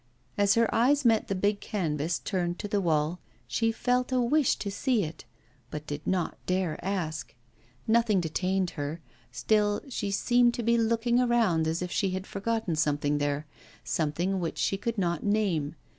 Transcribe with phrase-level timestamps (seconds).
[0.35, 4.55] As her eyes met the big canvas turned to the wall she felt a wish
[4.55, 5.25] to see it,
[5.69, 7.35] but did not dare to ask.
[7.87, 8.99] Nothing detained her;
[9.31, 13.45] still she seemed to be looking around as if she had forgotten something there,
[13.83, 15.75] something which she could not name.